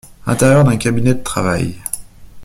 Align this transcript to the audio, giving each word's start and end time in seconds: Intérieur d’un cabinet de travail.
Intérieur 0.25 0.63
d’un 0.63 0.77
cabinet 0.77 1.13
de 1.13 1.21
travail. 1.21 1.75